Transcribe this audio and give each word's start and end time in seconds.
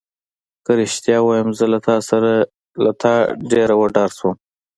که 0.65 0.71
رښتیا 0.81 1.17
ووایم 1.21 1.49
زه 1.59 1.65
له 2.85 2.91
تا 3.01 3.13
ډېره 3.51 3.73
وډاره 3.77 4.13
شوم. 4.17 4.35